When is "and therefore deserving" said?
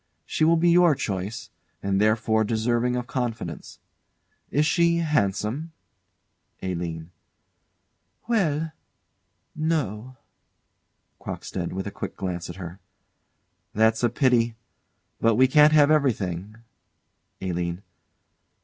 1.83-2.95